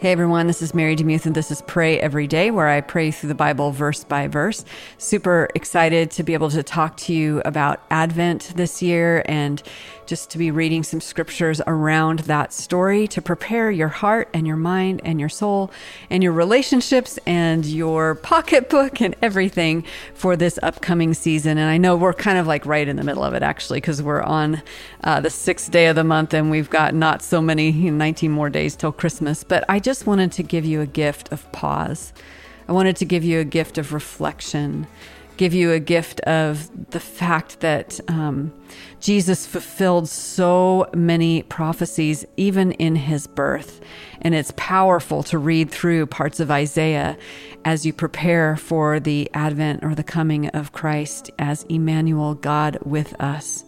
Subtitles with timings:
[0.00, 3.10] Hey everyone, this is Mary Demuth, and this is Pray Every Day, where I pray
[3.10, 4.64] through the Bible verse by verse.
[4.96, 9.62] Super excited to be able to talk to you about Advent this year and
[10.06, 14.56] just to be reading some scriptures around that story to prepare your heart and your
[14.56, 15.70] mind and your soul
[16.08, 21.58] and your relationships and your pocketbook and everything for this upcoming season.
[21.58, 24.02] And I know we're kind of like right in the middle of it actually, because
[24.02, 24.62] we're on
[25.04, 28.48] uh, the sixth day of the month and we've got not so many, 19 more
[28.48, 29.44] days till Christmas.
[29.44, 32.12] But I just wanted to give you a gift of pause.
[32.68, 34.86] I wanted to give you a gift of reflection
[35.40, 38.52] give you a gift of the fact that um,
[39.00, 43.80] Jesus fulfilled so many prophecies, even in his birth.
[44.20, 47.16] And it's powerful to read through parts of Isaiah
[47.64, 53.18] as you prepare for the advent or the coming of Christ as Emmanuel, God with
[53.18, 53.64] us.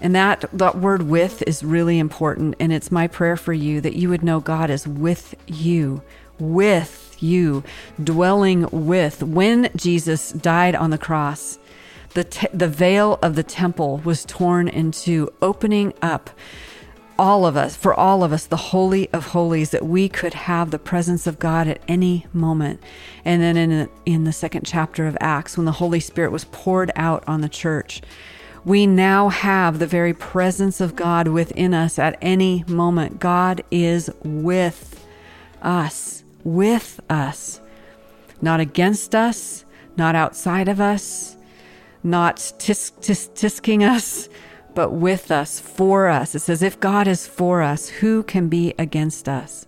[0.00, 2.54] And that, that word with is really important.
[2.60, 6.02] And it's my prayer for you that you would know God is with you,
[6.38, 7.64] with you,
[8.02, 9.22] dwelling with.
[9.22, 11.58] When Jesus died on the cross,
[12.14, 16.30] the, te- the veil of the temple was torn in two, opening up
[17.18, 20.70] all of us, for all of us, the Holy of Holies, that we could have
[20.70, 22.80] the presence of God at any moment.
[23.24, 26.90] And then in, in the second chapter of Acts, when the Holy Spirit was poured
[26.94, 28.02] out on the church,
[28.66, 33.18] we now have the very presence of God within us at any moment.
[33.18, 35.06] God is with
[35.62, 37.60] us with us,
[38.40, 39.64] not against us,
[39.96, 41.36] not outside of us,
[42.04, 44.28] not tisk, tisk, tisking us,
[44.74, 46.36] but with us, for us.
[46.36, 49.66] It says, if God is for us, who can be against us?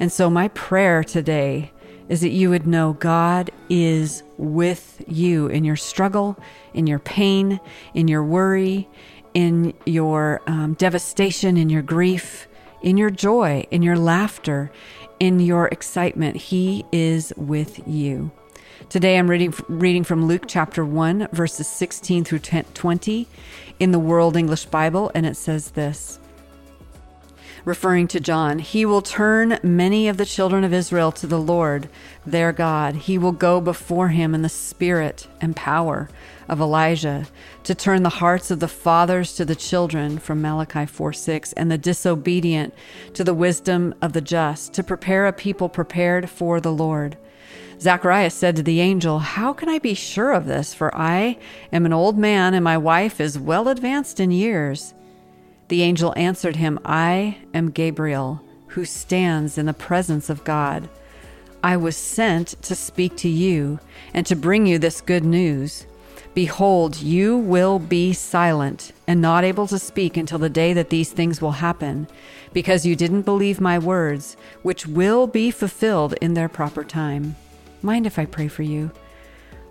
[0.00, 1.72] And so, my prayer today
[2.08, 6.38] is that you would know God is with you in your struggle,
[6.74, 7.60] in your pain,
[7.94, 8.88] in your worry,
[9.34, 12.48] in your um, devastation, in your grief,
[12.82, 14.70] in your joy, in your laughter,
[15.18, 16.36] in your excitement.
[16.36, 18.30] He is with you.
[18.88, 23.26] Today I'm reading, reading from Luke chapter 1, verses 16 through 20
[23.80, 26.20] in the World English Bible, and it says this
[27.66, 31.88] referring to John, He will turn many of the children of Israel to the Lord
[32.24, 32.94] their God.
[32.94, 36.08] He will go before him in the spirit and power
[36.48, 37.26] of Elijah
[37.64, 41.70] to turn the hearts of the fathers to the children from Malachi 4 6 and
[41.70, 42.72] the disobedient
[43.14, 47.18] to the wisdom of the just to prepare a people prepared for the Lord.
[47.80, 50.72] Zacharias said to the angel, How can I be sure of this?
[50.72, 51.36] For I
[51.72, 54.94] am an old man and my wife is well advanced in years.
[55.68, 60.88] The angel answered him, I am Gabriel, who stands in the presence of God.
[61.62, 63.80] I was sent to speak to you
[64.14, 65.86] and to bring you this good news.
[66.34, 71.10] Behold, you will be silent and not able to speak until the day that these
[71.10, 72.06] things will happen,
[72.52, 77.34] because you didn't believe my words, which will be fulfilled in their proper time.
[77.82, 78.90] Mind if I pray for you?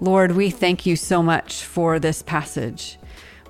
[0.00, 2.98] Lord, we thank you so much for this passage.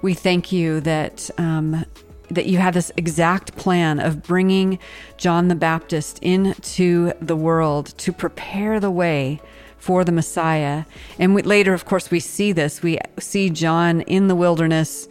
[0.02, 1.84] We thank you that um,
[2.30, 4.78] that you have this exact plan of bringing
[5.16, 9.40] John the Baptist into the world to prepare the way
[9.78, 10.84] for the Messiah.
[11.18, 12.82] And we, later, of course, we see this.
[12.82, 15.08] We see John in the wilderness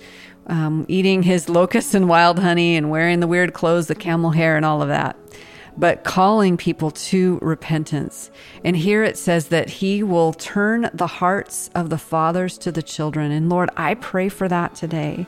[0.47, 4.55] um, eating his locusts and wild honey and wearing the weird clothes, the camel hair,
[4.55, 5.17] and all of that.
[5.77, 8.31] But calling people to repentance.
[8.63, 12.81] And here it says that he will turn the hearts of the fathers to the
[12.81, 13.31] children.
[13.31, 15.27] And Lord, I pray for that today.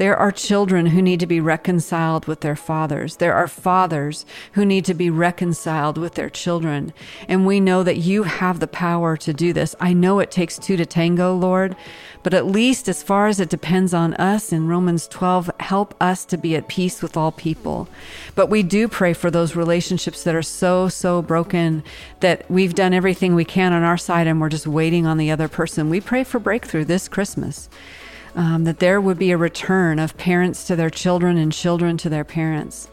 [0.00, 3.16] There are children who need to be reconciled with their fathers.
[3.16, 6.94] There are fathers who need to be reconciled with their children.
[7.28, 9.76] And we know that you have the power to do this.
[9.78, 11.76] I know it takes two to tango, Lord,
[12.22, 16.24] but at least as far as it depends on us in Romans 12, help us
[16.24, 17.86] to be at peace with all people.
[18.34, 21.82] But we do pray for those relationships that are so, so broken
[22.20, 25.30] that we've done everything we can on our side and we're just waiting on the
[25.30, 25.90] other person.
[25.90, 27.68] We pray for breakthrough this Christmas
[28.34, 32.08] um, that there would be a return of parents to their children and children to
[32.08, 32.88] their parents.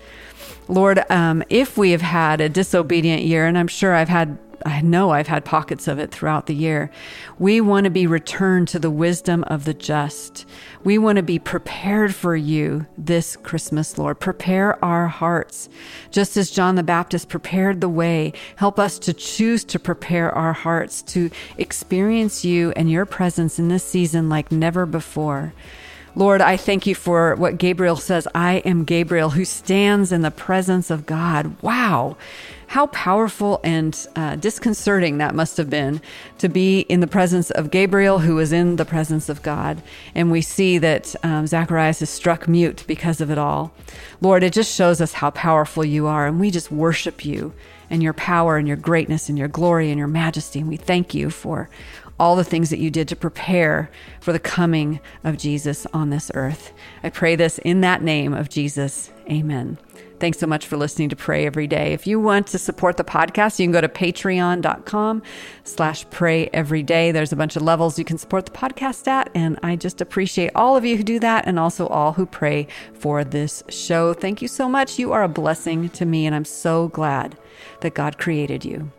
[0.67, 4.81] Lord, um, if we have had a disobedient year, and I'm sure I've had I
[4.81, 6.91] know I've had pockets of it throughout the year.
[7.39, 10.45] We want to be returned to the wisdom of the just.
[10.83, 14.19] We want to be prepared for you this Christmas, Lord.
[14.19, 15.69] Prepare our hearts.
[16.11, 20.53] Just as John the Baptist prepared the way, help us to choose to prepare our
[20.53, 25.53] hearts to experience you and your presence in this season like never before.
[26.17, 28.27] Lord, I thank you for what Gabriel says.
[28.33, 31.61] I am Gabriel who stands in the presence of God.
[31.61, 32.17] Wow.
[32.67, 36.01] How powerful and uh, disconcerting that must have been
[36.37, 39.81] to be in the presence of Gabriel, who was in the presence of God.
[40.13, 43.71] And we see that um, Zacharias is struck mute because of it all.
[44.19, 47.53] Lord, it just shows us how powerful you are, and we just worship you
[47.89, 50.59] and your power and your greatness and your glory and your majesty.
[50.59, 51.69] And we thank you for
[52.19, 56.31] all the things that you did to prepare for the coming of Jesus on this
[56.33, 56.73] earth.
[57.03, 59.11] I pray this in that name of Jesus.
[59.29, 59.77] Amen.
[60.19, 61.93] Thanks so much for listening to Pray Every Day.
[61.93, 65.21] If you want to support the podcast, you can go to patreon.com
[65.63, 67.11] slash pray every day.
[67.11, 69.29] There's a bunch of levels you can support the podcast at.
[69.35, 72.67] And I just appreciate all of you who do that and also all who pray
[72.93, 74.13] for this show.
[74.13, 74.97] Thank you so much.
[74.97, 77.37] You are a blessing to me, and I'm so glad
[77.81, 78.91] that God created you.